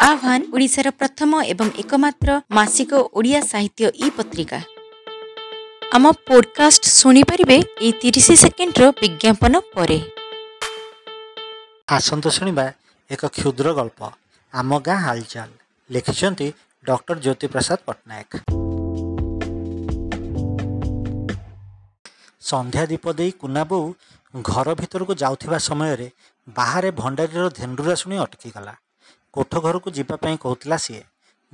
ଆହ୍ୱାନ 0.00 0.40
ଓଡ଼ିଶାର 0.54 0.88
ପ୍ରଥମ 1.00 1.30
ଏବଂ 1.52 1.68
ଏକମାତ୍ର 1.82 2.28
ମାସିକ 2.56 2.92
ଓଡ଼ିଆ 3.18 3.40
ସାହିତ୍ୟ 3.48 3.84
ଇ 4.04 4.06
ପତ୍ରିକା। 4.16 4.58
ଆମ 5.96 6.04
ପୋଡକାଷ୍ଟ 6.28 6.84
ଶୁଣିପାରିବେ 7.00 7.56
ଏଇ 7.86 7.92
ତିରିଶ 8.00 8.28
ସେକେଣ୍ଡର 8.42 8.84
ବିଜ୍ଞାପନ 9.00 9.54
ପରେ। 9.74 9.98
ଆସନ୍ତୁ 11.96 12.28
ଶୁଣିବା 12.36 12.66
ଏକ 13.10 13.22
କ୍ଷୁଦ୍ର 13.36 13.66
ଗଳ୍ପ 13.78 14.00
ଆମ 14.54 14.70
ଗାଁ 14.86 14.98
ହାଲଚାଲ 15.06 15.50
ଲେଖିଛନ୍ତି 15.90 16.48
ଡକ୍ଟର 16.84 17.16
ଜ୍ୟୋତିପ୍ରସାଦ 17.24 17.78
ପଟ୍ଟନାୟକ। 17.88 18.32
ସନ୍ଧ୍ୟା 22.50 22.82
ଦୀପ 22.90 23.04
ଦେଇ 23.18 23.32
କୁନା 23.40 23.62
ବୋଉ 23.70 23.86
ଘର 24.34 24.68
ଭିତରକୁ 24.80 25.12
ଯାଉଥିବା 25.22 25.58
ସମୟରେ 25.68 26.08
ବାହାରେ 26.48 26.88
ଭଣ୍ଡାରୀର 27.00 27.46
ଧେଣ୍ଡୁରା 27.58 27.94
ଶୁଣି 28.00 28.16
ଅଟକିଗଲା। 28.26 28.74
କୋଠ 29.38 29.60
ଘରକୁ 29.60 29.90
ଯିବା 29.90 30.16
ପାଇଁ 30.16 30.36
କହୁଥିଲା 30.36 30.76
ସିଏ। 30.76 31.02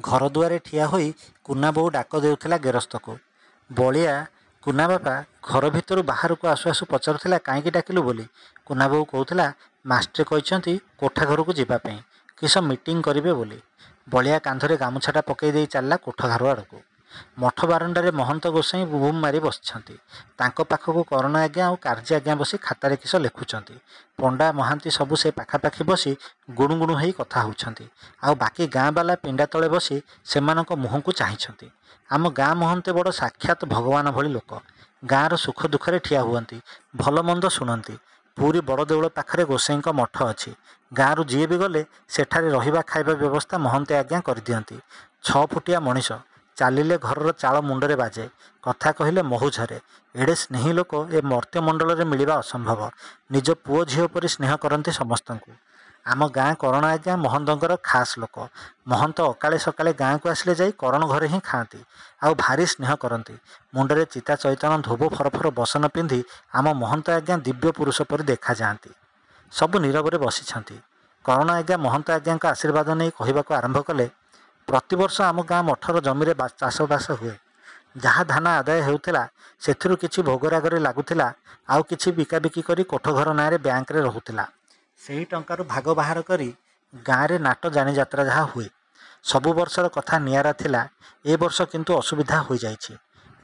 ଘର 0.00 0.28
ଦୁଆରେ 0.28 0.58
ଠିଆ 0.58 0.84
ହୋଇ 0.86 1.08
କୁନା 1.44 1.70
ବୋଉ 1.70 1.88
ଡାକ 1.88 2.20
ଦେଉଥିଲା 2.20 2.56
ଗେରସ୍ତକୁ। 2.56 3.16
ବଳିଆ 3.72 4.14
କୁନା 4.62 4.88
ବାପା 4.88 5.14
ଘର 5.42 5.70
ଭିତରୁ 5.70 6.02
ବାହାରକୁ 6.02 6.44
ଆସୁ 6.48 6.70
ଆସୁ 6.70 6.84
ପଚାରୁଥିଲା 6.86 7.38
କାହିଁକି 7.38 7.70
ଡାକିଲୁ 7.70 8.02
ବୋଲି? 8.02 8.26
କୁନା 8.66 8.88
ବୋଉ 8.88 9.04
କହୁଥିଲା 9.04 9.46
ମାଷ୍ଟ୍ରେ 9.86 10.24
କହିଛନ୍ତି 10.24 10.74
କୋଠା 10.98 11.24
ଘରକୁ 11.24 11.52
ଯିବା 11.52 11.76
ପାଇଁ। 11.78 11.98
କିସ 12.38 12.54
ମିଟିଂ 12.58 13.02
କରିବେ 13.02 13.32
ବୋଲି? 13.32 13.58
ବଳିଆ 14.08 14.38
କାନ୍ଧରେ 14.38 14.76
ଗାମୁଛାଟା 14.76 15.20
ପକାଇ 15.20 15.52
ଦେଇ 15.52 15.66
ଚାଲିଲା 15.66 15.96
କୋଠ 15.96 16.20
ଘର 16.26 16.42
ଆଡ଼କୁ। 16.50 16.78
ମଠ 17.38 17.58
ବାରଣ୍ଡାରେ 17.66 18.10
ମହନ୍ତ 18.10 18.44
ଗୋସାଇଁ 18.46 18.84
ବୁମ୍ 18.86 19.18
ମାରି 19.20 19.38
ବସିଛନ୍ତି। 19.38 19.94
ତାଙ୍କ 20.38 20.58
ପାଖକୁ 20.62 21.02
କରଣ 21.04 21.34
ଆଜ୍ଞା 21.36 21.64
ଆଉ 21.66 21.76
କାର୍ଯ୍ୟ 21.76 22.12
ଆଜ୍ଞା 22.14 22.34
ବସି 22.34 22.56
ଖାତାରେ 22.58 22.96
କିସ 22.96 23.12
ଲେଖୁଛନ୍ତି। 23.16 23.74
ପଣ୍ଡା 24.18 24.46
ମହାନ୍ତି 24.52 24.90
ସବୁ 24.90 25.14
ସେ 25.16 25.28
ପାଖାପାଖି 25.30 25.82
ବସି 25.84 26.12
ଗୁଣୁ 26.50 26.74
ଗୁଣୁ 26.78 26.94
ହେଇ 26.94 27.12
କଥା 27.12 27.38
ହେଉଛନ୍ତି। 27.40 27.84
ଆଉ 28.22 28.34
ବାକି 28.34 28.62
ଗାଁ 28.66 28.88
ବାଲା 28.92 29.14
ପିଣ୍ଡା 29.14 29.44
ତଳେ 29.46 29.68
ବସି 29.68 29.96
ସେମାନଙ୍କ 30.24 30.70
ମୁହଁକୁ 30.74 31.10
ଚାହିଁଛନ୍ତି। 31.12 31.68
ଆମ 32.10 32.22
ଗାଁ 32.30 32.52
ମହନ୍ତେ 32.54 32.90
ବଡ଼ 32.92 33.08
ସାକ୍ଷାତ 33.10 33.60
ଭଗବାନ 33.66 34.06
ଭଳି 34.10 34.28
ଲୋକ। 34.28 34.50
ଗାଁର 35.04 35.36
ସୁଖ 35.36 35.60
ଦୁଃଖରେ 35.66 35.98
ଠିଆ 35.98 36.20
ହୁଅନ୍ତି। 36.20 36.58
ଭଲ 36.96 37.16
ମନ୍ଦ 37.22 37.44
ଶୁଣନ୍ତି। 37.48 37.94
ପୁରୀ 38.36 38.60
ବଡ଼ 38.60 38.84
ଦେଉଳ 38.84 39.06
ପାଖରେ 39.08 39.44
ଗୋସାଇଁଙ୍କ 39.44 39.88
ମଠ 39.92 40.16
ଅଛି। 40.24 40.50
ଗାଁରୁ 40.92 41.22
ଯିଏ 41.24 41.46
ବି 41.46 41.56
ଗଲେ 41.56 41.82
ସେଠାରେ 42.08 42.48
ରହିବା 42.50 42.80
ଖାଇବା 42.86 43.14
ବ୍ୟବସ୍ଥା 43.14 43.56
ମହନ୍ତେ 43.58 43.94
ଆଜ୍ଞା 43.96 44.20
କରିଦିଅନ୍ତି। 44.20 44.76
ଛଅ 45.24 45.42
ଫୁଟିଆ 45.46 45.78
ମଣିଷ। 45.80 46.12
ଚାଲିଲେ 46.56 46.96
ଘରର 46.98 47.28
ଚାଳ 47.32 47.54
ମୁଣ୍ଡରେ 47.60 47.96
ବାଜେ। 47.96 48.24
କଥା 48.62 48.90
କହିଲେ 48.92 49.22
ମହୁ 49.22 49.48
ଝରେ 49.50 49.78
ଏଡ଼େ 50.14 50.34
ସ୍ନେହୀ 50.34 50.72
ଲୋକ 50.72 50.92
ଏ 51.10 51.18
ମର୍ତ୍ତ୍ୟମଣ୍ଡଳରେ 51.32 52.04
ମିଳିବା 52.04 52.34
ଅସମ୍ଭବ। 52.38 52.80
ନିଜ 53.32 53.48
ପୁଅ 53.64 53.80
ଝିଅ 53.84 54.06
ପରି 54.14 54.28
ସ୍ନେହ 54.28 54.52
କରନ୍ତି 54.56 54.90
ସମସ୍ତଙ୍କୁ। 54.92 55.52
ଆମ 56.06 56.20
ଗାଁ 56.28 56.52
କରଣ 56.54 56.84
ଆଜ୍ଞା 56.84 57.14
ମହନ୍ତଙ୍କର 57.16 57.72
ଖାସ୍ 57.82 58.18
ଲୋକ। 58.18 58.36
ମହନ୍ତ 58.86 59.18
ଅକାଳେ 59.32 59.58
ସକାଳେ 59.58 59.92
ଗାଁକୁ 59.92 60.26
ଆସିଲେ 60.28 60.54
ଯାଇ 60.54 60.72
କରଣ 60.78 61.02
ଘରେ 61.06 61.26
ହିଁ 61.28 61.40
ଖାଆନ୍ତି। 61.40 61.80
ଆଉ 62.22 62.32
ଭାରି 62.34 62.64
ସ୍ନେହ 62.66 62.90
କରନ୍ତି। 62.94 63.34
ମୁଣ୍ଡରେ 63.74 64.04
ଚିତା 64.04 64.34
ଚୈତନ 64.34 64.72
ଧୋବ 64.82 65.02
ଫରଫର 65.08 65.46
ବସନ 65.50 65.84
ପିନ୍ଧି 65.88 66.20
ଆମ 66.52 66.66
ମହନ୍ତ 66.72 67.06
ଆଜ୍ଞା 67.10 67.36
ଦିବ୍ୟ 67.46 67.68
ପୁରୁଷ 67.72 67.98
ପରି 68.02 68.22
ଦେଖାଯାଆନ୍ତି। 68.22 68.90
ସବୁ 69.52 69.76
ନୀରବରେ 69.78 70.18
ବସିଛନ୍ତି। 70.18 70.76
କରଣ 71.24 71.48
ଆଜ୍ଞା 71.50 71.76
ମହନ୍ତ 71.76 72.06
ଆଜ୍ଞାଙ୍କ 72.10 72.44
ଆଶୀର୍ବାଦ 72.46 72.88
ନେଇ 72.94 73.10
କହିବାକୁ 73.18 73.50
ଆରମ୍ଭ 73.54 73.78
କଲେ 73.82 74.06
ପ୍ରତିବର୍ଷ 74.68 75.16
ଆମ 75.22 75.38
ଗାଁ 75.42 75.62
ମଠର 75.62 75.96
ଜମିରେ 76.00 76.34
ଚାଷବାସ 76.60 77.06
ହୁଏ। 77.20 77.34
ଯାହା 77.96 78.22
ଧାନ 78.24 78.46
ଆଦାୟ 78.60 78.80
ହେଉଥିଲା 78.82 79.22
ସେଥିରୁ 79.62 79.94
କିଛି 79.96 80.20
ଭୋଗରାଗରେ 80.28 80.78
ଲାଗୁଥିଲା 80.78 81.26
ଆଉ 81.68 81.82
କିଛି 81.90 82.08
ବିକାବିକି 82.18 82.60
କରି 82.62 82.82
କୋଠ 82.92 83.06
ଘର 83.18 83.28
ନାଁରେ 83.40 83.58
ବ୍ୟାଙ୍କରେ 83.58 84.00
ରହୁଥିଲା। 84.00 84.44
ସେହି 85.00 85.24
ଟଙ୍କାରୁ 85.24 85.62
ଭାଗ 85.64 85.86
ବାହାର 85.94 86.18
କରି 86.22 86.48
ଗାଁରେ 87.06 87.36
ନାଟ 87.38 87.62
ଯାନିଯାତ୍ରା 87.76 88.22
ଯାହା 88.24 88.44
ହୁଏ। 88.52 88.68
ସବୁ 89.24 89.50
ବର୍ଷର 89.54 89.86
କଥା 89.88 90.16
ନିଆରା 90.18 90.52
ଥିଲା 90.52 90.82
ଏ 91.24 91.36
ବର୍ଷ 91.36 91.58
କିନ୍ତୁ 91.72 91.92
ଅସୁବିଧା 91.98 92.38
ହୋଇଯାଇଛି। 92.46 92.92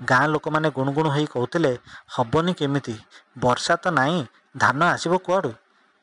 ଗାଁ 0.01 0.27
ଲୋକମାନେ 0.29 0.69
ଗୁଣୁଗୁଣୁ 0.71 1.09
ହୋଇ 1.11 1.27
କହୁଥିଲେ 1.27 1.73
ହବନି 2.09 2.53
କେମିତି? 2.55 2.95
ବର୍ଷା 3.39 3.75
ତ 3.77 3.87
ନାହିଁ 3.99 4.21
ଧାନ 4.57 4.81
ଆସିବ 4.95 5.13
କୁଆଡ଼ୁ? 5.27 5.53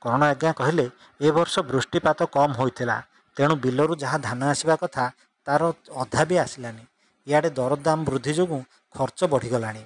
କରଣ 0.01 0.21
ଆଜ୍ଞା 0.23 0.51
କହିଲେ 0.53 0.85
ଏ 1.21 1.29
ବର୍ଷ 1.31 1.53
ବୃଷ୍ଟିପାତ 1.69 2.19
କମ୍ 2.35 2.53
ହୋଇଥିଲା। 2.59 2.97
ତେଣୁ 3.37 3.55
ବିଲରୁ 3.55 3.93
ଯାହା 3.95 4.17
ଧାନ 4.17 4.41
ଆସିବା 4.43 4.75
କଥା 4.75 5.05
ତାର 5.47 5.61
ଅଧା 5.95 6.23
ବି 6.25 6.35
ଆସିଲାନି। 6.37 6.83
ଇଆଡ଼େ 7.27 7.49
ଦରଦାମ 7.49 7.99
ବୃଦ୍ଧି 8.03 8.33
ଯୋଗୁଁ 8.33 8.61
ଖର୍ଚ୍ଚ 8.95 9.21
ବଢ଼ିଗଲାଣି। 9.25 9.83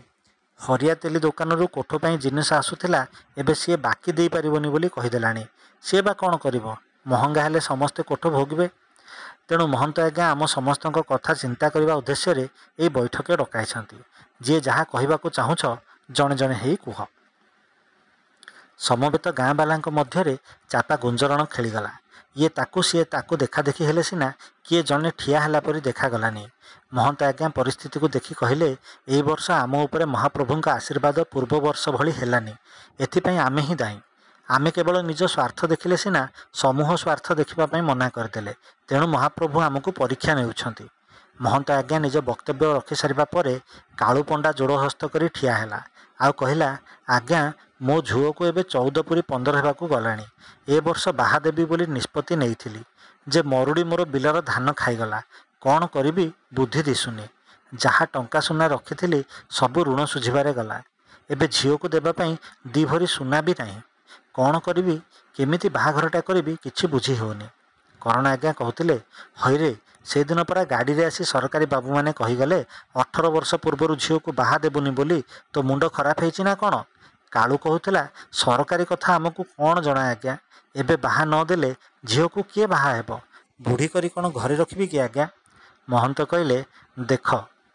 ହରିଆ 0.59 0.93
ତେଲି 0.95 1.19
ଦୋକାନରୁ 1.19 1.65
କୋଠ 1.67 1.91
ପାଇଁ 1.97 2.15
ଜିନିଷ 2.17 2.49
ଆସୁଥିଲା 2.53 3.01
ଏବେ 3.37 3.53
ସିଏ 3.53 3.77
ବାକି 3.77 4.09
ଦେଇପାରିବନି 4.11 4.67
ବୋଲି 4.69 4.87
କହିଦେଲାଣି। 4.87 5.43
ସିଏ 5.83 6.01
ବା 6.01 6.13
କ'ଣ 6.13 6.33
କରିବ? 6.37 6.65
ମହଙ୍ଗା 7.07 7.41
ହେଲେ 7.43 7.59
ସମସ୍ତେ 7.59 8.01
କୋଠ 8.03 8.23
ଭୋଗିବେ। 8.27 8.67
ତେଣୁ 9.47 9.65
ମହନ୍ତ 9.67 9.97
ଆଜ୍ଞା 9.99 10.25
ଆମ 10.31 10.41
ସମସ୍ତଙ୍କ 10.45 10.97
କଥା 11.01 11.31
ଚିନ୍ତା 11.33 11.65
କରିବା 11.69 11.93
ଉଦ୍ଦେଶ୍ୟରେ 11.95 12.45
ଏଇ 12.79 12.89
ବୈଠକ 12.89 13.27
ଡକାଇଛନ୍ତି। 13.35 13.97
ଯିଏ 14.41 14.59
ଯାହା 14.61 14.83
କହିବାକୁ 14.83 15.27
ଚାହୁଁଛ 15.29 15.63
ଜଣେ 16.11 16.35
ଜଣେ 16.35 16.55
ହେଇ 16.55 16.75
କୁହ। 16.75 16.97
ସମବେତ 18.79 19.25
ଗାଁବାଲାଙ୍କ 19.31 19.87
ମଧ୍ୟରେ 19.89 20.35
ଚାପା 20.69 20.95
ଗୁଞ୍ଜରଣ 20.95 21.41
ଖେଳିଗଲା। 21.45 21.91
ଇଏ 22.35 22.49
ତାକୁ 22.49 22.79
ସିଏ 22.83 23.03
ତାକୁ 23.13 23.33
ଦେଖାଦେଖି 23.39 23.83
ହେଲେ 23.85 24.03
ସିନା 24.03 24.27
କିଏ 24.65 24.81
ଜଣେ 24.83 25.09
ଠିଆ 25.19 25.39
ହେଲା 25.43 25.59
ପରି 25.61 25.79
ଦେଖାଗଲାନି 25.87 26.43
ମହନ୍ତ 26.93 27.19
ଆଜ୍ଞା 27.27 27.47
ପରିସ୍ଥିତିକୁ 27.57 28.07
ଦେଖି 28.15 28.33
କହିଲେ 28.35 28.69
ଏଇ 29.09 29.21
ବର୍ଷ 29.29 29.47
ଆମ 29.55 29.73
ଉପରେ 29.85 30.05
ମହାପ୍ରଭୁଙ୍କ 30.13 30.67
ଆଶୀର୍ବାଦ 30.73 31.17
ପୂର୍ବ 31.31 31.53
ବର୍ଷ 31.65 31.83
ଭଳି 31.97 32.11
ହେଲାନି 32.19 32.53
ଏଥିପାଇଁ 32.99 33.37
ଆମେ 33.47 33.61
ହିଁ 33.67 33.75
ଦାୟୀ 33.81 33.99
ଆମେ 34.49 34.69
କେବଳ 34.75 34.95
ନିଜ 35.01 35.21
ସ୍ୱାର୍ଥ 35.25 35.59
ଦେଖିଲେ 35.71 35.97
ସିନା 35.97 36.21
ସମୂହ 36.53 36.89
ସ୍ୱାର୍ଥ 36.95 37.27
ଦେଖିବା 37.39 37.65
ପାଇଁ 37.71 37.83
ମନା 37.89 38.07
କରିଦେଲେ 38.15 38.53
ତେଣୁ 38.89 39.05
ମହାପ୍ରଭୁ 39.15 39.57
ଆମକୁ 39.67 39.89
ପରୀକ୍ଷା 39.99 40.31
ନେଉଛନ୍ତି 40.39 40.87
ମହନ୍ତ 41.39 41.69
ଆଜ୍ଞା 41.73 41.97
ନିଜ 41.99 42.15
ବକ୍ତବ୍ୟ 42.21 42.65
ରଖିସାରିବା 42.77 43.25
ପରେ 43.33 43.53
କାଳୁ 43.97 44.21
ପଣ୍ଡା 44.23 44.49
ଯୋଡ଼ 44.59 44.73
ହସ୍ତ 44.83 45.01
କରି 45.13 45.27
ଠିଆ 45.35 45.53
ହେଲା 45.57 45.79
ଆଉ 46.19 46.31
କହିଲା 46.37 46.69
ଆଜ୍ଞା 47.09 47.41
ମୋ 47.81 47.95
ଝୁଅକୁ 48.01 48.41
ଏବେ 48.45 48.63
ଚଉଦ 48.63 48.97
ପୁରୀ 49.01 49.21
ପନ୍ଦର 49.27 49.55
ହେବାକୁ 49.57 49.87
ଗଲାଣି। 49.87 50.25
ଏ 50.67 50.75
ବର୍ଷ 50.79 51.03
ବାହା 51.21 51.37
ଦେବି 51.39 51.63
ବୋଲି 51.65 51.85
ନିଷ୍ପତ୍ତି 51.87 52.33
ନେଇଥିଲି 52.35 52.81
ଯେ 53.27 53.41
ମରୁଡ଼ି 53.43 53.83
ମୋର 53.83 54.01
ବିଲର 54.05 54.37
ଧାନ 54.41 54.73
ଖାଇଗଲା। 54.81 55.19
କ'ଣ 55.61 55.81
କରିବି? 55.95 56.25
ବୁଦ୍ଧି 56.53 56.81
ଦିଶୁନି। 56.83 57.25
ଯାହା 57.73 58.03
ଟଙ୍କା 58.05 58.39
ସୁନା 58.39 58.65
ରଖିଥିଲି 58.67 59.19
ସବୁ 59.49 59.79
ଋଣ 59.83 59.99
ଶୁଝିବାରେ 60.05 60.51
ଗଲା। 60.53 60.77
ଏବେ 61.29 61.45
ଝିଅକୁ 61.47 61.85
ଦେବା 61.89 62.11
ପାଇଁ 62.11 62.31
ଦୁଇ 62.67 62.85
ଭରି 62.85 63.07
ସୁନା 63.07 63.39
ବି 63.41 63.53
ନାହିଁ। 63.59 63.79
କ'ଣ 64.33 64.53
କରିବି? 64.59 64.95
କେମିତି 65.35 65.67
ବାହାଘରଟା 65.77 66.21
କରିବି 66.27 66.53
କିଛି 66.63 66.85
ବୁଝି 66.87 67.13
ହେଉନି। 67.15 67.47
କରଣ 68.01 68.25
ଆଜ୍ଞା 68.27 68.51
କହୁଥିଲେ 68.53 68.97
ହଇରେ 69.41 69.71
ସେଦିନ 70.05 70.39
ପରା 70.49 70.61
ଗାଡ଼ିରେ 70.63 71.03
ଆସି 71.05 71.23
ସରକାରୀ 71.23 71.65
ବାବୁମାନେ 71.73 72.11
କହିଗଲେ 72.13 72.59
ଅଠର 72.95 73.25
ବର୍ଷ 73.29 73.51
ପୂର୍ବରୁ 73.63 73.93
ଝିଅକୁ 74.03 74.29
ବାହା 74.39 74.55
ଦେବୁନି 74.63 74.91
ବୋଲି 74.91 75.19
ତୋ 75.53 75.59
ମୁଣ୍ଡ 75.69 75.83
ଖରାପ 75.95 76.17
ହେଇଛି 76.21 76.41
ନା 76.43 76.53
କ'ଣ? 76.55 76.73
କାଳୁ 77.31 77.55
କହୁଥିଲା 77.57 78.03
ସରକାରୀ 78.33 78.85
କଥା 78.85 79.09
ଆମକୁ 79.13 79.41
କ'ଣ 79.51 79.75
ଜଣା 79.81 80.03
ଆଜ୍ଞା? 80.11 80.33
ଏବେ 80.75 80.95
ବାହା 81.05 81.23
ନଦେଲେ 81.25 81.71
ଝିଅକୁ 82.05 82.39
କିଏ 82.51 82.65
ବାହା 82.73 82.89
ହେବ? 82.97 83.09
ବୁଢ଼ୀ 83.59 83.87
କରି 83.93 84.09
କ'ଣ 84.09 84.25
ଘରେ 84.37 84.55
ରଖିବି 84.55 84.85
କି 84.87 84.97
ଆଜ୍ଞା? 84.99 85.25
ମହନ୍ତ 85.87 86.19
କହିଲେ 86.31 86.57
ଦେଖ 87.07 87.27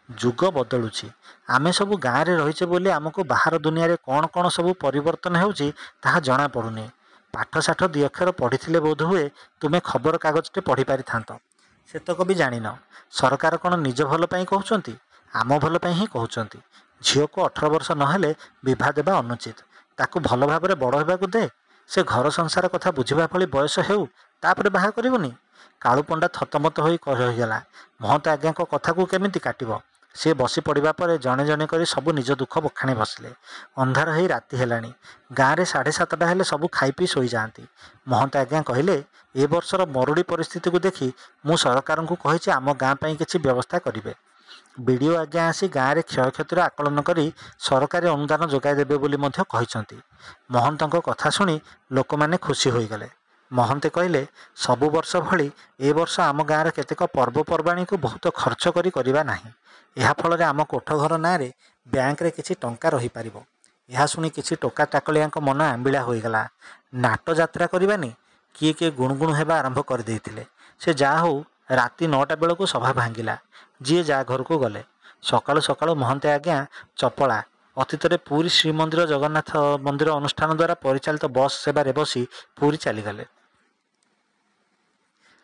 ଯୁଗ 0.09 0.41
ବଦଳୁଛି। 0.57 1.07
ଆମେ 1.49 1.71
ସବୁ 1.71 1.93
ଗାଁରେ 1.97 2.33
ରହିଛେ 2.41 2.65
ବୋଲି 2.65 2.89
ଆମକୁ 2.89 3.19
ବାହାର 3.33 3.53
ଦୁନିଆରେ 3.65 3.95
କ'ଣ 4.07 4.23
କ'ଣ 4.33 4.45
ସବୁ 4.57 4.71
ପରିବର୍ତ୍ତନ 4.83 5.33
ହେଉଛି 5.43 5.67
ତାହା 6.01 6.19
ଜଣାପଡ଼ୁନି 6.19 6.85
ପାଠଶାଠ 7.33 7.79
ଦୁଇ 7.93 8.03
ଅକ୍ଷର 8.03 8.29
ପଢ଼ିଥିଲେ 8.31 8.79
ବୋଧ 8.79 9.01
ହୁଏ 9.09 9.25
ତୁମେ 9.61 9.79
ଖବରକାଗଜଟେ 9.89 10.59
ପଢ଼ିପାରିଥାନ୍ତ। 10.69 11.29
ସେତକ 11.89 12.19
ବି 12.27 12.33
ଜାଣିନ। 12.35 12.67
ସରକାର 13.11 13.53
କ'ଣ 13.63 13.73
ନିଜ 13.81 13.99
ଭଲ 14.11 14.23
ପାଇଁ 14.33 14.45
କହୁଛନ୍ତି? 14.45 14.93
ଆମ 15.33 15.49
ଭଲ 15.63 15.75
ପାଇଁ 15.83 15.93
ହିଁ 15.99 16.07
କହୁଛନ୍ତି। 16.15 16.59
ଝିଅକୁ 17.01 17.37
ଅଠର 17.45 17.65
ବର୍ଷ 17.69 17.89
ନହେଲେ 17.97 18.31
ବିବାହ 18.63 18.89
ଦେବା 18.91 19.13
ଅନୁଚିତ। 19.17 19.57
ତାକୁ 19.97 20.17
ଭଲ 20.19 20.41
ଭାବରେ 20.47 20.73
ବଡ଼ 20.75 20.95
ହେବାକୁ 20.97 21.27
ଦେ। 21.27 21.43
ସେ 21.89 21.99
ଘର 22.03 22.25
ସଂସାର 22.29 22.65
କଥା 22.67 22.89
ବୁଝିବା 22.91 23.25
ଭଳି 23.27 23.45
ବୟସ 23.47 23.75
ହେଉ 23.89 24.03
ତାପରେ 24.43 24.69
ବାହା 24.69 24.89
କରିବୁନି। 24.91 25.31
କାଳୁ 25.81 26.01
ପଣ୍ଡା 26.03 26.27
ଥତମତ 26.27 26.75
ହୋଇ 26.81 26.97
ରହିଗଲା। 27.19 27.59
ମହନ୍ତ 28.01 28.25
ଆଜ୍ଞାଙ୍କ 28.29 28.61
କଥାକୁ 28.71 29.01
କେମିତି 29.05 29.39
କାଟିବ? 29.39 29.71
ସେ 30.15 30.29
ବସି 30.33 30.59
ପଡ଼ିବା 30.61 30.91
ପରେ 30.91 31.15
ଜଣେ 31.17 31.43
ଜଣେ 31.45 31.65
କରି 31.65 31.85
ସବୁ 31.85 32.09
ନିଜ 32.11 32.29
ଦୁଃଖ 32.33 32.53
ବଖାଣି 32.59 32.93
ବସିଲେ। 32.93 33.31
ଅନ୍ଧାର 33.77 34.07
ହେଇ 34.17 34.27
ରାତି 34.27 34.55
ହେଲାଣି। 34.57 34.91
ଗାଁରେ 35.33 35.65
ସାଢ଼େ 35.65 35.91
ସାତଟା 35.91 36.25
ହେଲେ 36.27 36.43
ସବୁ 36.43 36.65
ଖାଇ 36.71 36.91
ପିଇ 36.91 37.07
ଶୋଇଯାଆନ୍ତି। 37.07 37.63
ମହନ୍ତ 38.07 38.33
ଆଜ୍ଞା 38.37 38.61
କହିଲେ 38.61 38.95
ଏ 39.35 39.43
ବର୍ଷର 39.47 39.81
ମରୁଡ଼ି 39.87 40.23
ପରିସ୍ଥିତିକୁ 40.23 40.77
ଦେଖି 40.79 41.07
ମୁଁ 41.45 41.55
ସରକାରଙ୍କୁ 41.57 42.15
କହିଛି 42.23 42.49
ଆମ 42.51 42.67
ଗାଁ 42.77 42.93
ପାଇଁ 42.95 43.13
କିଛି 43.15 43.37
ବ୍ୟବସ୍ଥା 43.39 43.77
କରିବେ। 43.79 44.13
ବିଡ଼ିଓ 44.77 45.13
ଆଜ୍ଞା 45.17 45.43
ଆସି 45.49 45.65
ଗାଁରେ 45.69 46.01
କ୍ଷୟକ୍ଷତିର 46.01 46.59
ଆକଳନ 46.61 47.01
କରି 47.01 47.25
ସରକାରୀ 47.59 48.07
ଅନୁଦାନ 48.07 48.41
ଯୋଗାଇ 48.53 48.75
ଦେବେ 48.79 48.95
ବୋଲି 48.97 49.17
ମଧ୍ୟ 49.17 49.41
କହିଛନ୍ତି। 49.53 49.97
ମହନ୍ତଙ୍କ 50.51 50.95
କଥା 51.07 51.29
ଶୁଣି 51.29 51.55
ଲୋକମାନେ 51.91 52.35
ଖୁସି 52.37 52.67
ହୋଇଗଲେ। 52.69 53.07
ମହନ୍ତେ 53.51 53.89
କହିଲେ 53.89 54.21
ସବୁ 54.55 54.87
ବର୍ଷ 54.89 55.11
ଭଳି 55.27 55.47
ଏ 55.79 55.89
ବର୍ଷ 55.93 56.15
ଆମ 56.21 56.39
ଗାଁର 56.43 56.67
କେତେକ 56.77 57.01
ପର୍ବପର୍ବାଣୀକୁ 57.17 57.95
ବହୁତ 57.97 58.25
ଖର୍ଚ୍ଚ 58.39 58.65
କରି 58.75 58.89
କରିବା 58.97 59.21
ନାହିଁ। 59.23 59.49
ଏହାଫଳରେ 59.97 60.43
ଆମ 60.43 60.59
କୋଠଘର 60.69 61.13
ନାଁରେ 61.17 61.49
ବ୍ୟାଙ୍କରେ 61.87 62.29
କିଛି 62.37 62.53
ଟଙ୍କା 62.61 62.87
ରହିପାରିବ 62.89 63.35
ଏହା 63.89 64.05
ଶୁଣି 64.05 64.29
କିଛି 64.29 64.53
ଟୋକା 64.61 64.83
ଟାକଳିଆଙ୍କ 64.93 65.37
ମନ 65.39 65.59
ଆମ୍ବିଳା 65.73 66.01
ହୋଇଗଲା। 66.07 66.41
ନାଟ 67.03 67.25
ଯାତ୍ରା 67.39 67.65
କରିବାନି 67.73 68.09
କିଏ 68.55 68.71
କିଏ 68.73 68.89
ଗୁଣୁଗୁଣୁ 68.91 69.33
ହେବା 69.39 69.53
ଆରମ୍ଭ 69.59 69.79
କରିଦେଇଥିଲେ। 69.89 70.43
ସେ 70.81 70.89
ଯାହା 70.93 71.19
ହଉ 71.23 71.35
ରାତି 71.71 72.05
ନଅଟା 72.07 72.35
ବେଳକୁ 72.41 72.63
ସଭା 72.73 72.91
ଭାଙ୍ଗିଲା। 72.93 73.35
ଯିଏ 73.81 74.03
ଯାହା 74.03 74.23
ଘରକୁ 74.23 74.55
ଗଲେ। 74.59 74.81
ସକାଳୁ 75.23 75.61
ସକାଳୁ 75.61 75.93
ମହନ୍ତେ 75.95 76.27
ଆଜ୍ଞା 76.31 76.57
ଚପଳା। 76.95 77.39
ଅତୀତରେ 77.77 78.17
ପୁରୀ 78.17 78.49
ଶ୍ରୀମନ୍ଦିର 78.49 79.01
ଜଗନ୍ନାଥ 79.05 79.51
ମନ୍ଦିର 79.81 80.09
ଅନୁଷ୍ଠାନ 80.15 80.49
ଦ୍ୱାରା 80.53 80.75
ପରିଚାଳିତ 80.81 81.25
ବସ୍ 81.31 81.55
ସେବାରେ 81.63 81.91
ବସି 81.93 82.21
ପୁରୀ 82.55 82.77
ଚାଲିଗଲେ। 82.77 83.25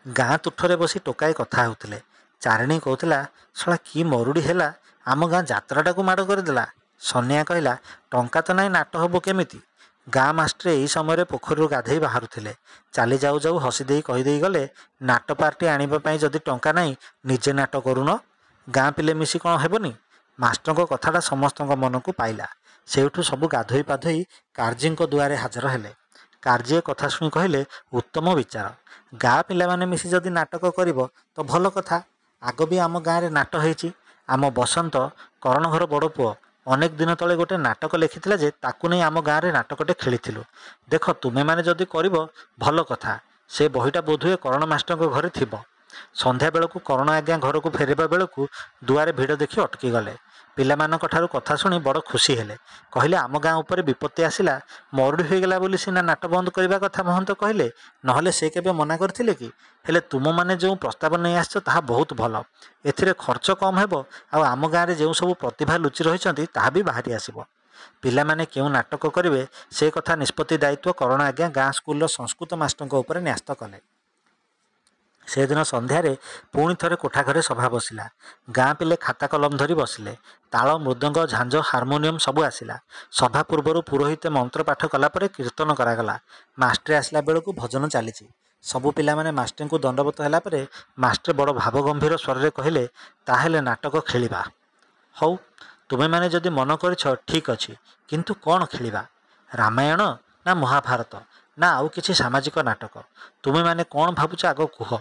ଗାଁ 0.05 0.37
ତୁଠରେ 0.37 0.75
ବସି 0.75 0.99
ଟୋକାଏ 0.99 1.33
କଥା 1.33 1.59
ହେଉଥିଲେ। 1.61 1.99
ଚାରିଣୀ 2.41 2.77
କହୁଥିଲା 2.79 3.19
ଶଳା 3.55 3.77
କି 3.85 3.99
ମରୁଡ଼ି 4.03 4.41
ହେଲା 4.41 4.67
ଆମ 5.05 5.21
ଗାଁ 5.27 5.41
ଯାତ୍ରାଟାକୁ 5.43 6.01
ମାଡ଼ 6.03 6.21
କରିଦେଲା। 6.29 6.65
ସନିଆ 7.01 7.43
କହିଲା 7.43 7.73
ଟଙ୍କା 8.11 8.39
ତ 8.41 8.49
ନାହିଁ 8.57 8.69
ନାଟ 8.69 8.91
ହେବ 9.03 9.15
କେମିତି? 9.19 9.59
ଗାଁ 10.07 10.31
ମାଷ୍ଟ୍ରେ 10.33 10.71
ଏହି 10.73 10.87
ସମୟରେ 10.87 11.23
ପୋଖରୀରୁ 11.23 11.65
ଗାଧେଇ 11.67 11.99
ବାହାରୁଥିଲେ। 11.99 12.53
ଚାଲି 12.93 13.17
ଯାଉ 13.17 13.37
ଯାଉ 13.39 13.55
ହସି 13.57 13.83
ଦେଇ 13.83 14.01
କହିଦେଇ 14.01 14.39
ଗଲେ 14.39 14.63
ନାଟ 15.01 15.27
ପାର୍ଟି 15.33 15.65
ଆଣିବା 15.67 15.97
ପାଇଁ 16.05 16.17
ଯଦି 16.23 16.39
ଟଙ୍କା 16.39 16.71
ନାହିଁ 16.73 16.93
ନିଜେ 17.25 17.51
ନାଟ 17.53 17.73
କରୁନ। 17.85 18.09
ଗାଁ 18.67 18.89
ପିଲେ 18.91 19.13
ମିଶି 19.13 19.37
କ'ଣ 19.39 19.53
ହେବନି? 19.63 19.91
ମାଷ୍ଟରଙ୍କ 20.39 20.81
କଥାଟା 20.91 21.19
ସମସ୍ତଙ୍କ 21.21 21.71
ମନକୁ 21.83 22.11
ପାଇଲା। 22.19 22.47
ସେଇଠୁ 22.87 23.19
ସବୁ 23.23 23.45
ଗାଧୋଇ 23.47 23.83
ପାଧୋଇ 23.89 24.19
କାର୍ଜିଙ୍କ 24.55 25.01
ଦୁଆରେ 25.11 25.35
ହାଜର 25.35 25.65
ହେଲେ। 25.73 25.91
କାର୍ଯ୍ୟ 26.43 26.79
କଥା 26.81 27.07
ଶୁଣି 27.09 27.29
କହିଲେ 27.35 27.61
ଉତ୍ତମ 27.93 28.25
ବିଚାର। 28.35 28.67
ଗାଁ 29.15 29.39
ପିଲାମାନେ 29.47 29.85
ମିଶି 29.91 30.07
ଯଦି 30.09 30.29
ନାଟକ 30.37 30.63
କରିବ 30.77 30.99
ତ 31.35 31.37
ଭଲ 31.51 31.65
କଥା। 31.69 31.97
ଆଗ 32.41 32.59
ବି 32.69 32.77
ଆମ 32.85 32.95
ଗାଁରେ 32.99 33.27
ନାଟ 33.29 33.53
ହେଇଛି। 33.63 33.89
ଆମ 34.29 34.41
ବସନ୍ତ 34.57 34.95
କରଣ 35.43 35.63
ଘର 35.73 35.83
ବଡ଼ 35.93 36.07
ପୁଅ 36.17 36.31
ଅନେକ 36.67 36.91
ଦିନ 36.99 37.11
ତଳେ 37.19 37.33
ଗୋଟେ 37.35 37.55
ନାଟକ 37.67 37.93
ଲେଖିଥିଲା 38.03 38.35
ଯେ 38.43 38.49
ତାକୁ 38.63 38.85
ନେଇ 38.91 39.01
ଆମ 39.07 39.17
ଗାଁରେ 39.21 39.49
ନାଟକଟେ 39.57 39.93
ଖେଳିଥିଲୁ। 40.01 40.41
ଦେଖ 40.89 41.05
ତୁମେମାନେ 41.23 41.61
ଯଦି 41.67 41.85
କରିବ 41.93 42.15
ଭଲ 42.59 42.77
କଥା। 42.91 43.13
ସେ 43.49 43.63
ବହିଟା 43.75 44.01
ବୋଧହୁଏ 44.09 44.37
କରଣ 44.45 44.61
ମାଷ୍ଟରଙ୍କ 44.71 45.03
ଘରେ 45.15 45.29
ଥିବ। 45.37 45.53
ସନ୍ଧ୍ୟାବେଳକୁ 46.21 46.77
କରଣ 46.89 47.07
ଆଜ୍ଞା 47.19 47.35
ଘରକୁ 47.45 47.69
ଫେରିବା 47.77 48.05
ବେଳକୁ 48.13 48.41
ଦୁଆରେ 48.83 49.11
ଭିଡ଼ 49.19 49.31
ଦେଖି 49.41 49.57
ଅଟକି 49.65 49.89
ଗଲେ 49.95 50.13
ପିଲାମାନଙ୍କ 50.57 51.05
ଠାରୁ 51.13 51.27
କଥା 51.35 51.53
ଶୁଣି 51.61 51.77
ବଡ଼ 51.87 51.99
ଖୁସି 52.09 52.33
ହେଲେ। 52.39 52.55
କହିଲେ 52.93 53.17
ଆମ 53.17 53.33
ଗାଁ 53.45 53.55
ଉପରେ 53.61 53.81
ବିପତ୍ତି 53.89 54.21
ଆସିଲା 54.29 54.53
ମରୁଡ଼ି 54.93 55.23
ହୋଇଗଲା 55.29 55.55
ବୋଲି 55.63 55.77
ସିନା 55.83 56.01
ନାଟ 56.09 56.23
ବନ୍ଦ 56.33 56.47
କରିବା 56.55 56.77
କଥା 56.85 57.01
ମହନ୍ତ 57.09 57.29
କହିଲେ 57.41 57.67
ନହେଲେ 58.05 58.31
ସେ 58.39 58.45
କେବେ 58.55 58.71
ମନା 58.79 58.95
କରିଥିଲେ 59.01 59.33
କି? 59.33 59.49
ହେଲେ 59.85 59.99
ତୁମମାନେ 60.11 60.53
ଯେଉଁ 60.61 60.75
ପ୍ରସ୍ତାବ 60.83 61.11
ନେଇ 61.23 61.35
ଆସିଛ 61.41 61.55
ତାହା 61.67 61.79
ବହୁତ 61.91 62.09
ଭଲ। 62.21 62.33
ଏଥିରେ 62.89 63.13
ଖର୍ଚ୍ଚ 63.23 63.47
କମ୍ 63.61 63.77
ହେବ 63.81 63.93
ଆଉ 64.33 64.41
ଆମ 64.53 64.63
ଗାଁରେ 64.73 64.93
ଯେଉଁ 65.01 65.13
ସବୁ 65.19 65.33
ପ୍ରତିଭା 65.41 65.75
ଲୁଚି 65.83 66.01
ରହିଛନ୍ତି 66.07 66.43
ତାହା 66.55 66.69
ବି 66.75 66.81
ବାହାରି 66.89 67.11
ଆସିବ। 67.19 67.37
ପିଲାମାନେ 68.01 68.43
କେଉଁ 68.53 68.69
ନାଟକ 68.75 69.03
କରିବେ 69.15 69.41
ସେ 69.77 69.85
କଥା 69.95 70.13
ନିଷ୍ପତ୍ତି 70.21 70.55
ଦାୟିତ୍ୱ 70.63 70.97
କରଣ 70.99 71.19
ଆଜ୍ଞା 71.29 71.47
ଗାଁ 71.57 71.69
ସ୍କୁଲର 71.77 72.05
ସଂସ୍କୃତ 72.17 72.51
ମାଷ୍ଟରଙ୍କ 72.61 72.93
ଉପରେ 73.03 73.19
ନ୍ୟସ୍ତ 73.27 73.49
କଲେ। 73.61 73.79
ସେଦିନ 75.27 75.63
ସନ୍ଧ୍ୟାରେ 75.63 76.17
ପୁଣି 76.51 76.73
ଥରେ 76.75 76.95
କୋଠା 76.95 77.21
ଘରେ 77.23 77.41
ସଭା 77.41 77.67
ବସିଲା। 77.69 78.05
ଗାଁ 78.51 78.71
ପିଲେ 78.75 78.95
ଖାତା 78.95 79.27
କଲମ 79.27 79.51
ଧରି 79.57 79.73
ବସିଲେ। 79.73 80.13
ତାଳ 80.51 80.67
ମୃଦଙ୍ଗ 80.77 81.17
ଝାଞ୍ଜ 81.27 81.55
ହାରମୋନିୟମ 81.69 82.17
ସବୁ 82.17 82.41
ଆସିଲା। 82.43 82.75
ସଭା 83.11 83.41
ପୂର୍ବରୁ 83.43 83.79
ପୁରୋହିତ 83.81 84.23
ମନ୍ତ୍ର 84.27 84.61
ପାଠ 84.63 84.81
କଲା 84.87 85.07
ପରେ 85.07 85.27
କୀର୍ତ୍ତନ 85.27 85.69
କରାଗଲା। 85.73 86.15
ମାଷ୍ଟ୍ରେ 86.59 86.95
ଆସିଲା 86.95 87.21
ବେଳକୁ 87.21 87.49
ଭଜନ 87.53 87.83
ଚାଲିଛି। 87.87 88.25
ସବୁ 88.63 88.91
ପିଲାମାନେ 88.91 89.31
ମାଷ୍ଟ୍ରଙ୍କୁ 89.31 89.77
ଦଣ୍ଡବତ 89.79 90.17
ହେଲା 90.21 90.39
ପରେ 90.39 90.67
ମାଷ୍ଟ୍ରେ 90.99 91.33
ବଡ଼ 91.33 91.49
ଭାବଗମ୍ଭୀର 91.53 92.13
ସ୍ୱରରେ 92.17 92.49
କହିଲେ 92.49 92.83
ତାହେଲେ 93.25 93.59
ନାଟକ 93.61 93.95
ଖେଳିବା। 94.09 94.41
ହଉ 95.15 95.33
ତୁମେମାନେ 95.89 96.29
ଯଦି 96.29 96.49
ମନ 96.49 96.75
କରିଛ 96.75 97.03
ଠିକ୍ 97.27 97.49
ଅଛି। 97.49 97.73
କିନ୍ତୁ 98.09 98.31
କ'ଣ 98.45 98.61
ଖେଳିବା? 98.65 99.01
ରାମାୟଣ 99.51 100.01
ନା 100.45 100.51
ମହାଭାରତ? 100.53 101.13
ନା 101.57 101.67
ଆଉ 101.77 101.87
କିଛି 101.95 102.13
ସାମାଜିକ 102.21 102.57
ନାଟକ। 102.69 102.95
ତୁମେମାନେ 103.43 103.83
କ'ଣ 103.93 104.07
ଭାବୁଛ 104.19 104.41
ଆଗ 104.51 104.61
କୁହ। 104.77 104.91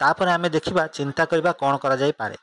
ତାପରେ 0.00 0.30
ଆମେ 0.36 0.48
ଦେଖିବା 0.56 0.82
ଚିନ୍ତା 0.96 1.22
କରିବା 1.30 1.50
କ'ଣ 1.60 1.72
କରାଯାଇପାରେ। 1.82 2.36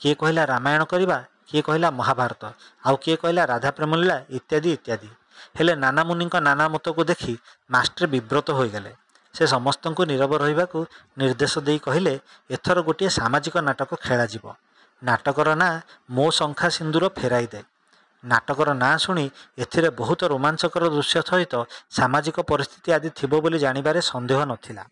କିଏ 0.00 0.14
କହିଲା 0.20 0.42
ରାମାୟଣ 0.52 0.82
କରିବା 0.92 1.18
କିଏ 1.48 1.62
କହିଲା 1.62 1.88
ମହାଭାରତ 1.90 2.42
ଆଉ 2.84 2.96
କିଏ 3.04 3.16
କହିଲା 3.22 3.42
ରାଧା 3.52 3.70
ପ୍ରେମଲୀଳା 3.76 4.16
ଇତ୍ୟାଦି 4.38 4.70
ଇତ୍ୟାଦି। 4.76 5.08
ହେଲେ 5.56 5.74
ନାନା 5.74 6.02
ମୁନିଙ୍କ 6.08 6.34
ନାନା 6.48 6.64
ମତକୁ 6.74 7.02
ଦେଖି 7.10 7.34
ମାଷ୍ଟ୍ରେ 7.70 8.06
ବିବ୍ରତ 8.14 8.48
ହୋଇଗଲେ। 8.58 8.92
ସେ 9.34 9.44
ସମସ୍ତଙ୍କୁ 9.46 10.02
ନୀରବ 10.10 10.32
ରହିବାକୁ 10.42 10.78
ନିର୍ଦ୍ଦେଶ 11.18 11.54
ଦେଇ 11.66 11.78
କହିଲେ 11.86 12.14
ଏଥର 12.50 12.78
ଗୋଟିଏ 12.88 13.10
ସାମାଜିକ 13.18 13.56
ନାଟକ 13.68 13.90
ଖେଳାଯିବ। 14.04 14.44
ନାଟକର 15.02 15.48
ନାଁ 15.62 15.72
ମୋ 16.10 16.26
ଶଙ୍ଖା 16.30 16.68
ସିନ୍ଦୁର 16.76 17.04
ଫେରାଇ 17.18 17.46
ଦେ। 17.52 17.60
ନାଟକର 18.24 18.68
ନାଁ 18.74 18.94
ଶୁଣି 18.98 19.24
ଏଥିରେ 19.58 19.88
ବହୁତ 19.90 20.20
ରୋମାଞ୍ଚକର 20.24 20.84
ଦୃଶ୍ୟ 20.88 21.20
ସହିତ 21.30 21.54
ସାମାଜିକ 21.90 22.36
ପରିସ୍ଥିତି 22.50 22.90
ଆଦି 22.96 23.08
ଥିବ 23.18 23.32
ବୋଲି 23.44 23.58
ଜାଣିବାରେ 23.58 24.00
ସନ୍ଦେହ 24.02 24.40
ନଥିଲା। 24.44 24.84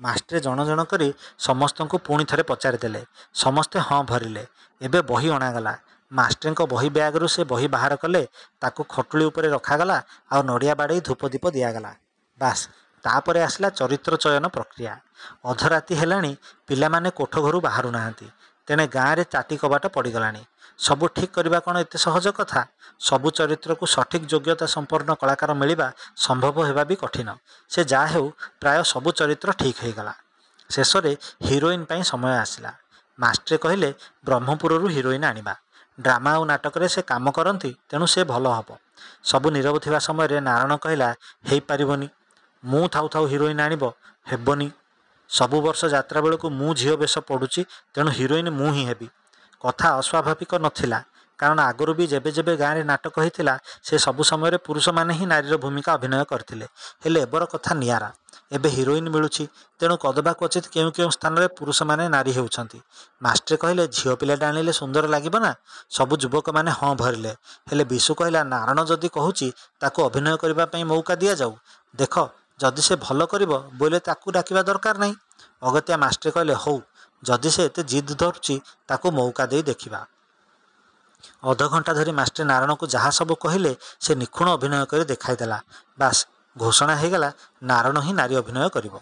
ମାଷ୍ଟ୍ରେ 0.00 0.38
ଜଣ 0.40 0.58
ଜଣ 0.64 0.80
କରି 0.84 1.08
ସମସ୍ତଙ୍କୁ 1.38 1.96
ପୁଣି 2.06 2.24
ଥରେ 2.24 2.42
ପଚାରିଦେଲେ। 2.42 3.02
ସମସ୍ତେ 3.34 3.78
ହଁ 3.78 4.00
ଭରିଲେ। 4.04 4.44
ଏବେ 4.80 5.00
ବହି 5.02 5.28
ଅଣାଗଲା। 5.30 5.74
ମାଷ୍ଟ୍ରେଙ୍କ 6.12 6.60
ବହି 6.72 6.88
ବ୍ୟାଗରୁ 6.90 7.26
ସେ 7.28 7.42
ବହି 7.44 7.66
ବାହାର 7.68 7.92
କଲେ 7.96 8.22
ତାକୁ 8.60 8.80
ଖଟୁଳି 8.88 9.24
ଉପରେ 9.24 9.48
ରଖାଗଲା 9.48 9.96
ଆଉ 10.30 10.40
ନଡ଼ିଆ 10.42 10.74
ବାଡ଼େଇ 10.80 11.00
ଧୂପଦୀପ 11.00 11.44
ଦିଆଗଲା। 11.56 11.92
ବାସ୍ 12.40 12.62
ତାପରେ 13.04 13.40
ଆସିଲା 13.42 13.68
ଚରିତ୍ର 13.70 14.12
ଚୟନ 14.16 14.46
ପ୍ରକ୍ରିୟା। 14.48 14.94
ଅଧରାତି 15.44 15.94
ହେଲାଣି 16.00 16.32
ପିଲାମାନେ 16.68 17.08
କୋଠ 17.10 17.34
ଘରୁ 17.46 17.58
ବାହାରୁ 17.60 17.88
ନାହାନ୍ତି 17.90 18.26
ତେଣେ 18.68 18.84
ଗାଁରେ 18.88 19.24
ଚାଟି 19.24 19.56
କବାଟ 19.62 19.84
ପଡ଼ିଗଲାଣି। 19.96 20.42
ସବୁ 20.80 21.06
ଠିକ୍ 21.06 21.32
କରିବା 21.32 21.58
କ'ଣ 21.60 21.76
ଏତେ 21.84 21.98
ସହଜ 21.98 22.26
କଥା? 22.30 22.60
ସବୁ 23.00 23.28
ଚରିତ୍ରକୁ 23.30 23.84
ସଠିକ୍ 23.86 24.26
ଯୋଗ୍ୟତା 24.26 24.66
ସମ୍ପନ୍ନ 24.66 25.10
କଳାକାର 25.20 25.50
ମିଳିବା 25.54 25.88
ସମ୍ଭବ 26.16 26.56
ହେବା 26.68 26.82
ବି 26.84 26.96
କଠିନ। 26.96 27.28
ସେ 27.70 27.80
ଯାହା 27.84 28.06
ହେଉ 28.06 28.26
ପ୍ରାୟ 28.60 28.78
ସବୁ 28.92 29.08
ଚରିତ୍ର 29.18 29.50
ଠିକ୍ 29.52 29.80
ହୋଇଗଲା। 29.84 30.14
ଶେଷରେ 30.70 31.12
ହିରୋଇନ୍ 31.48 31.84
ପାଇଁ 31.84 32.02
ସମୟ 32.02 32.32
ଆସିଲା। 32.44 32.70
ମାଷ୍ଟ୍ରେ 33.18 33.56
କହିଲେ 33.58 33.90
ବ୍ରହ୍ମପୁରରୁ 34.24 34.86
ହିରୋଇନ୍ 34.88 35.24
ଆଣିବା। 35.24 35.54
ଡ୍ରାମା 35.98 36.30
ଆଉ 36.30 36.42
ନାଟକରେ 36.44 36.88
ସେ 36.88 37.02
କାମ 37.02 37.26
କରନ୍ତି 37.30 37.70
ତେଣୁ 37.90 38.06
ସେ 38.06 38.20
ଭଲ 38.24 38.44
ହେବ। 38.48 38.68
ସବୁ 39.24 39.46
ନୀରବ 39.50 39.76
ଥିବା 39.78 39.98
ସମୟରେ 39.98 40.38
ନାରାୟଣ 40.40 40.72
କହିଲା 40.76 41.08
ହେଇପାରିବନି। 41.50 42.08
ମୁଁ 42.64 42.84
ଥାଉ 42.88 43.06
ଥାଉ 43.08 43.24
ହିରୋଇନ୍ 43.26 43.60
ଆଣିବ 43.60 43.84
ହେବନି। 44.26 44.68
ସବୁ 45.30 45.56
ବର୍ଷ 45.60 45.82
ଯାତ୍ରା 45.84 46.20
ବେଳକୁ 46.20 46.46
ମୁଁ 46.50 46.70
ଝିଅ 46.74 46.94
ବେଶ 46.96 47.14
ପଡ଼ୁଛି 47.28 47.62
ତେଣୁ 47.94 48.10
ହିରୋଇନ୍ 48.10 48.50
ମୁଁ 48.50 48.70
ହିଁ 48.72 48.84
ହେବି। 48.86 49.08
କଥା 49.64 49.88
ଅସ୍ୱାଭାବିକ 50.00 50.52
ନଥିଲା 50.60 50.98
କାରଣ 51.38 51.58
ଆଗରୁ 51.60 51.92
ବି 51.94 52.04
ଯେବେ 52.06 52.30
ଯେବେ 52.36 52.54
ଗାଁରେ 52.56 52.82
ନାଟକ 52.84 53.14
ହୋଇଥିଲା 53.16 53.54
ସେ 53.82 53.94
ସବୁ 53.98 54.22
ସମୟରେ 54.30 54.58
ପୁରୁଷମାନେ 54.66 55.12
ହିଁ 55.14 55.26
ନାରୀର 55.26 55.56
ଭୂମିକା 55.56 55.90
ଅଭିନୟ 55.92 56.24
କରିଥିଲେ। 56.24 56.66
ହେଲେ 57.04 57.18
ଏବର 57.20 57.42
କଥା 57.54 57.72
ନିଆରା। 57.74 58.10
ଏବେ 58.52 58.68
ହିରୋଇନ୍ 58.68 59.08
ମିଳୁଛି 59.08 59.44
ତେଣୁ 59.80 59.94
କଦବା 59.96 60.32
କ୍ୱଚିତ 60.32 60.66
କେଉଁ 60.74 60.90
କେଉଁ 60.90 61.10
ସ୍ଥାନରେ 61.10 61.46
ପୁରୁଷମାନେ 61.58 62.04
ନାରୀ 62.08 62.32
ହେଉଛନ୍ତି। 62.32 62.78
ମାଷ୍ଟ୍ରେ 63.22 63.56
କହିଲେ 63.56 63.84
ଝିଅ 63.88 64.12
ପିଲାଟା 64.20 64.46
ଆଣିଲେ 64.48 64.72
ସୁନ୍ଦର 64.72 65.04
ଲାଗିବ 65.06 65.36
ନା? 65.38 65.52
ସବୁ 65.90 66.14
ଯୁବକମାନେ 66.22 66.70
ହଁ 66.70 66.92
ଭରିଲେ। 66.94 67.32
ହେଲେ 67.70 67.84
ବିଶୁ 67.84 68.12
କହିଲା 68.14 68.40
ନାରଣ 68.44 68.78
ଯଦି 68.84 69.08
କହୁଛି 69.08 69.48
ତାକୁ 69.80 69.98
ଅଭିନୟ 70.08 70.36
କରିବା 70.36 70.64
ପାଇଁ 70.72 70.84
ମୌକା 70.84 71.14
ଦିଆଯାଉ। 71.22 71.52
ଦେଖ 71.94 72.14
ଯଦି 72.60 72.82
ସେ 72.82 72.94
ଭଲ 72.96 73.20
କରିବ 73.26 73.52
ବୋଇଲେ 73.78 73.98
ତାକୁ 74.08 74.26
ଡାକିବା 74.36 74.62
ଦରକାର 74.62 74.96
ନାହିଁ। 74.98 75.14
ଅଗତ୍ୟା 75.62 75.96
ମାଷ୍ଟ୍ରେ 75.96 76.30
କହିଲେ 76.32 76.54
ହଉ 76.54 76.76
ଯଦି 77.22 77.50
ସେ 77.50 77.62
ଏତେ 77.64 77.82
ଜିଦ୍ 77.84 78.12
ଧରୁଛି 78.16 78.54
ତାକୁ 78.88 79.06
ମୌକା 79.10 79.44
ଦେଇ 79.46 79.62
ଦେଖିବା। 79.62 80.00
ଅଧଘଣ୍ଟା 81.44 81.92
ଧରି 81.92 82.12
ମାଷ୍ଟ୍ରେ 82.12 82.44
ନାରାୟଣକୁ 82.44 82.84
ଯାହା 82.86 83.10
ସବୁ 83.10 83.34
କହିଲେ 83.44 83.72
ସେ 84.00 84.12
ନିଖୁଣ 84.14 84.46
ଅଭିନୟ 84.56 84.76
କରି 84.86 85.04
ଦେଖାଇଦେଲା। 85.04 85.58
ବାସ୍ 85.98 86.20
ଘୋଷଣା 86.56 86.94
ହେଇଗଲା 86.96 87.28
ନାରଣ 87.62 87.96
ହିଁ 88.00 88.12
ନାରୀ 88.12 88.34
ଅଭିନୟ 88.36 88.68
କରିବ। 88.76 88.94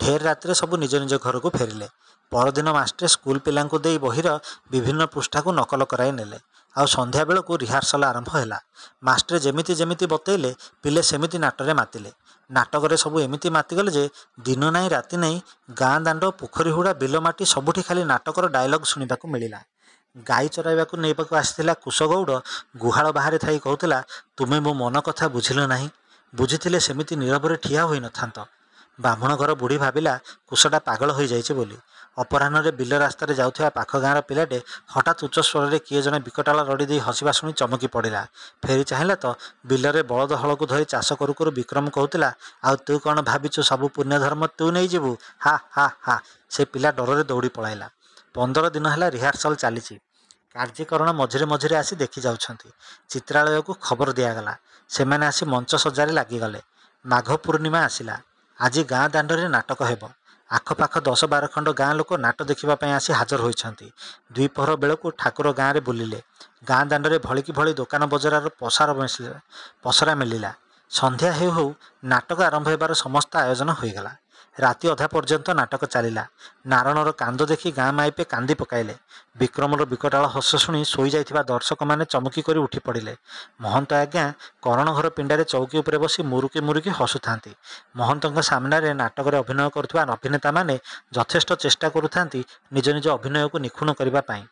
ଢେର 0.00 0.20
ରାତିରେ 0.24 0.54
ସବୁ 0.54 0.74
ନିଜ 0.82 0.94
ନିଜ 1.02 1.14
ଘରକୁ 1.24 1.48
ଫେରିଲେ। 1.50 1.88
ପରଦିନ 2.32 2.68
ମାଷ୍ଟ୍ରେ 2.72 3.08
ସ୍କୁଲ 3.08 3.36
ପିଲାଙ୍କୁ 3.38 3.76
ଦେଇ 3.84 3.98
ବହିର 3.98 4.28
ବିଭିନ୍ନ 4.70 5.02
ପୃଷ୍ଠାକୁ 5.06 5.48
ନକଲ 5.52 5.82
କରାଇ 5.92 6.12
ନେଲେ। 6.12 6.38
ଆଉ 6.76 6.86
ସନ୍ଧ୍ୟା 6.86 7.22
ବେଳକୁ 7.28 7.52
ରିହାର୍ସଲ 7.62 8.02
ଆରମ୍ଭ 8.04 8.30
ହେଲା। 8.36 8.58
ମାଷ୍ଟ୍ରେ 9.02 9.38
ଯେମିତି 9.40 9.72
ଯେମିତି 9.80 10.06
ବତେଇଲେ 10.06 10.50
ପିଲେ 10.82 11.02
ସେମିତି 11.02 11.38
ନାଟରେ 11.38 11.72
ମାତିଲେ। 11.80 12.10
ନାଟକରେ 12.50 12.96
ସବୁ 12.96 13.16
ଏମିତି 13.20 13.48
ମାତିଗଲେ 13.50 13.90
ଯେ 13.90 14.04
ଦିନ 14.40 14.62
ନାହିଁ 14.70 14.88
ରାତି 14.88 15.16
ନାହିଁ 15.16 15.38
ଗାଁ 15.74 15.96
ଦାଣ୍ଡ 16.02 16.24
ପୋଖରୀ 16.40 16.70
ହୁଡ଼ା 16.70 16.92
ବିଲ 16.92 17.14
ମାଟି 17.20 17.44
ସବୁଠି 17.54 17.82
ଖାଲି 17.82 18.02
ନାଟକର 18.04 18.44
ଡାଇଲଗ୍ 18.48 18.84
ଶୁଣିବାକୁ 18.84 19.24
ମିଳିଲା। 19.28 19.60
ଗାଈ 20.26 20.46
ଚରାଇବାକୁ 20.48 20.94
ନେବାକୁ 20.96 21.32
ଆସିଥିଲା 21.36 21.74
କୁଶଗୌଡ଼ 21.84 22.32
ଗୁହାଳ 22.76 23.06
ବାହାରେ 23.12 23.38
ଥାଇ 23.38 23.58
କହୁଥିଲା 23.58 23.98
ତୁମେ 24.36 24.58
ମୋ 24.60 24.72
ମନ 24.72 24.94
କଥା 25.00 25.24
ବୁଝିଲ 25.28 25.58
ନାହିଁ। 25.66 25.88
ବୁଝିଥିଲେ 26.34 26.78
ସେମିତି 26.80 27.14
ନୀରବରେ 27.16 27.56
ଠିଆ 27.56 27.82
ହୋଇନଥାନ୍ତ। 27.84 28.38
ବ୍ରାହ୍ମଣ 28.98 29.30
ଘର 29.36 29.50
ବୁଢ଼ୀ 29.54 29.76
ଭାବିଲା 29.78 30.12
କୁଶଟା 30.48 30.78
ପାଗଳ 30.78 31.08
ହୋଇଯାଇଛି 31.12 31.52
ବୋଲି। 31.54 31.76
ଅପରାହ୍ନରେ 32.16 32.70
ବିଲ 32.70 32.92
ରାସ୍ତାରେ 32.98 33.32
ଯାଉଥିବା 33.34 33.68
ପାଖ 33.68 33.90
ଗାଁର 33.96 34.18
ପିଲାଟେ 34.20 34.58
ହଠାତ୍ 34.94 35.20
ଉଚ୍ଚ 35.24 35.36
ସ୍ୱରରେ 35.40 35.78
କିଏ 35.78 36.00
ଜଣେ 36.02 36.18
ବିକଟାଳ 36.26 36.58
ରଡ଼ି 36.70 36.86
ଦେଇ 36.86 37.00
ହସିବା 37.06 37.32
ଶୁଣି 37.32 37.52
ଚମକି 37.52 37.88
ପଡ଼ିଲା। 37.88 38.22
ଫେରି 38.62 38.84
ଚାହିଁଲା 38.84 39.16
ତ 39.16 39.26
ବିଲରେ 39.66 40.00
ବଳଦ 40.02 40.32
ହଳକୁ 40.42 40.64
ଧରି 40.66 40.84
ଚାଷ 40.84 41.08
କରୁ 41.20 41.32
କରୁ 41.38 41.50
ବିକ୍ରମ 41.50 41.86
କହୁଥିଲା 41.90 42.30
ଆଉ 42.64 42.74
ତୁ 42.86 42.94
କ'ଣ 42.98 43.16
ଭାବିଛୁ 43.22 43.60
ସବୁ 43.62 43.86
ପୁଣ୍ୟ 43.94 44.16
ଧର୍ମ 44.18 44.42
ତୁ 44.58 44.66
ନେଇଯିବୁ? 44.70 45.12
ହା 45.38 45.54
ହା 45.76 45.86
ହା। 46.02 46.16
ସେ 46.50 46.62
ପିଲା 46.64 46.90
ଡରରେ 46.90 47.22
ଦୌଡ଼ି 47.24 47.50
ପଳାଇଲା। 47.56 47.86
ପନ୍ଦର 48.34 48.64
ଦିନ 48.70 48.86
ହେଲା 48.88 49.06
ରିହାର୍ସଲ 49.08 49.54
ଚାଲିଛି। 49.56 49.94
କାର୍ଯ୍ୟକରଣ 50.54 51.08
ମଝିରେ 51.12 51.46
ମଝିରେ 51.46 51.76
ଆସି 51.76 51.94
ଦେଖି 51.96 52.20
ଯାଉଛନ୍ତି। 52.20 52.68
ଚିତ୍ରାଳୟକୁ 53.08 53.72
ଖବର 53.80 54.08
ଦିଆଗଲା। 54.12 54.52
ସେମାନେ 54.90 55.24
ଆସି 55.26 55.44
ମଞ୍ଚ 55.44 55.72
ସଜାରେ 55.84 56.12
ଲାଗିଗଲେ। 56.12 56.60
ମାଘ 57.04 57.28
ପୂର୍ଣ୍ଣିମା 57.36 57.80
ଆସିଲା। 57.84 58.16
ଆଜି 58.58 58.82
ଗାଁ 58.84 59.04
ଦାଣ୍ଡରେ 59.08 59.48
ନାଟକ 59.48 59.80
ହେବ। 59.84 60.02
ଆଖପାଖ 60.50 60.92
ଦଶ 61.00 61.22
ବାର 61.24 61.44
ଖଣ୍ଡ 61.46 61.68
ଗାଁ 61.78 61.92
ଲୋକ 61.98 62.10
ନାଟ 62.16 62.38
ଦେଖିବା 62.50 62.74
ପାଇଁ 62.80 62.92
ଆସି 62.98 63.10
ହାଜର 63.12 63.40
ହୋଇଛନ୍ତି। 63.46 63.86
ଦ୍ୱିପହର 64.34 64.70
ବେଳକୁ 64.82 65.06
ଠାକୁର 65.18 65.48
ଗାଁରେ 65.52 65.80
ବୁଲିଲେ। 65.80 66.20
ଗାଁ 66.68 66.82
ଦାଣ୍ଡରେ 66.90 67.18
ଭଳିକି 67.18 67.52
ଭଳି 67.52 67.72
ଦୋକାନ 67.80 68.02
ବଜାରର 68.12 68.46
ପସାର 68.60 68.88
ପସରା 69.84 70.14
ମିଳିଲା 70.14 70.50
ସନ୍ଧ୍ୟା 70.90 71.30
ହେଉ 71.38 71.50
ହେଉ 71.56 71.70
ନାଟକ 72.04 72.38
ଆରମ୍ଭ 72.48 72.66
ହେବାର 72.68 72.92
ସମସ୍ତ 72.94 73.32
ଆୟୋଜନ 73.42 73.70
ହୋଇଗଲା। 73.80 74.12
ରାତି 74.56 74.86
ଅଧା 74.88 75.06
ପର୍ଯ୍ୟନ୍ତ 75.14 75.48
ନାଟକ 75.60 75.82
ଚାଲିଲା। 75.94 76.24
ନାରଣର 76.66 77.08
କାନ୍ଦ 77.22 77.40
ଦେଖି 77.50 77.68
ଗାଁ 77.78 77.90
ମାଇପେ 77.98 78.22
କାନ୍ଦି 78.32 78.54
ପକାଇଲେ। 78.60 78.94
ବିକ୍ରମର 79.36 79.84
ବିକଟାଳ 79.84 80.24
ହସ 80.26 80.50
ଶୁଣି 80.56 80.80
ଶୋଇଯାଇଥିବା 80.84 81.42
ଦର୍ଶକମାନେ 81.42 82.04
ଚମକି 82.04 82.42
କରି 82.42 82.58
ଉଠି 82.58 82.80
ପଡ଼ିଲେ। 82.86 83.14
ମହନ୍ତ 83.60 83.90
ଆଜ୍ଞା 84.02 84.24
କରଣ 84.62 84.86
ଘର 84.96 85.06
ପିଣ୍ଡାରେ 85.16 85.44
ଚୌକି 85.44 85.76
ଉପରେ 85.78 85.98
ବସି 85.98 86.20
ମୁରୁକି 86.22 86.60
ମୁରୁକି 86.60 86.90
ହସୁଥାନ୍ତି। 87.00 87.52
ମହନ୍ତଙ୍କ 87.96 88.38
ସାମ୍ନାରେ 88.50 88.90
ନାଟକରେ 88.94 89.36
ଅଭିନୟ 89.38 89.68
କରୁଥିବା 89.70 90.02
ଅଭିନେତାମାନେ 90.16 90.74
ଯଥେଷ୍ଟ 91.14 91.50
ଚେଷ୍ଟା 91.62 91.86
କରୁଥାନ୍ତି 91.94 92.40
ନିଜ 92.72 92.86
ନିଜ 92.96 93.06
ଅଭିନୟକୁ 93.16 93.56
ନିଖୁଣ 93.58 93.88
କରିବା 93.92 94.20
ପାଇଁ। 94.20 94.44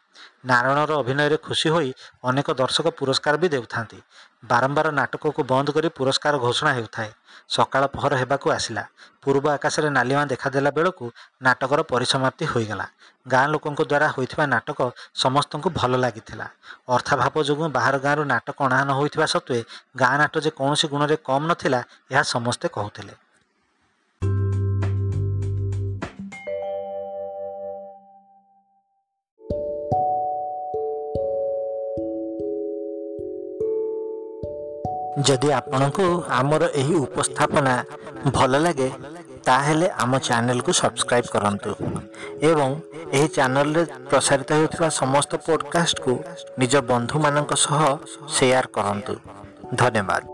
ନାରାୟଣର 0.47 0.93
ଅଭିନୟରେ 1.03 1.37
ଖୁସି 1.47 1.69
ହୋଇ 1.69 1.89
ଅନେକ 2.25 2.49
ଦର୍ଶକ 2.61 2.87
ପୁରସ୍କାର 2.99 3.35
ବି 3.43 3.49
ଦେଉଥାନ୍ତି। 3.55 3.99
ବାରମ୍ବାର 4.45 4.87
ନାଟକକୁ 4.91 5.41
ବନ୍ଦ 5.53 5.69
କରି 5.77 5.89
ପୁରସ୍କାର 5.99 6.35
ଘୋଷଣା 6.39 6.73
ହେଉଥାଏ। 6.79 7.11
ସକାଳ 7.49 7.83
ପହର 7.87 8.13
ହେବାକୁ 8.17 8.47
ଆସିଲା। 8.51 8.83
ପୂର୍ବ 9.23 9.47
ଆକାଶରେ 9.57 9.89
ନାଲିମା 9.91 10.25
ଦେଖାଦେଲା 10.33 10.71
ବେଳକୁ 10.71 11.05
ନାଟକର 11.43 11.81
ପରିସମାପ୍ତି 11.93 12.45
ହୋଇଗଲା। 12.53 12.87
ଗାଁ 13.27 13.47
ଲୋକଙ୍କ 13.53 13.81
ଦ୍ୱାରା 13.91 14.09
ହୋଇଥିବା 14.15 14.45
ନାଟକ 14.55 14.79
ସମସ୍ତଙ୍କୁ 15.23 15.69
ଭଲ 15.79 15.93
ଲାଗିଥିଲା। 16.05 16.47
ଅର୍ଥାଭାବ 16.95 17.35
ଯୋଗୁଁ 17.49 17.69
ବାହାର 17.77 17.95
ଗାଁରୁ 18.07 18.23
ନାଟକ 18.33 18.59
ଅଣା 18.67 18.79
ନ 18.85 18.91
ହୋଇଥିବା 18.99 19.27
ସତ୍ତ୍ୱେ 19.35 19.59
ଗାଁ 19.97 20.15
ନାଟ 20.21 20.35
ଯେ 20.45 20.51
କୌଣସି 20.59 20.87
ଗୁଣରେ 20.93 21.17
କମ୍ 21.29 21.45
ନଥିଲା 21.51 21.81
ଏହା 22.13 22.23
ସମସ୍ତେ 22.35 22.67
କହୁଥିଲେ। 22.77 23.15
ଯଦି 35.27 35.49
ଆପଣଙ୍କୁ 35.59 36.07
ଆମର 36.39 36.63
ଏହି 36.81 36.95
ଉପସ୍ଥାପନା 37.07 37.75
ଭଲ 38.37 38.53
ଲାଗେ 38.65 38.89
ତାହେଲେ 39.47 39.87
ଆମ 40.03 40.13
ଚ୍ୟାନେଲକୁ 40.27 40.73
ସବସ୍କ୍ରାଇବ୍ 40.81 41.29
କରନ୍ତୁ 41.35 41.71
ଏବଂ 42.51 42.69
ଏହି 43.15 43.29
ଚ୍ୟାନେଲରେ 43.37 43.83
ପ୍ରସାରିତ 44.11 44.51
ହେଉଥିବା 44.59 44.89
ସମସ୍ତ 45.01 45.33
ପଡ଼କାଷ୍ଟକୁ 45.47 46.13
ନିଜ 46.61 46.75
ବନ୍ଧୁମାନଙ୍କ 46.91 47.53
ସହ 47.65 47.81
ସେୟାର 48.37 48.67
କରନ୍ତୁ 48.77 49.15
ଧନ୍ୟବାଦ 49.75 50.34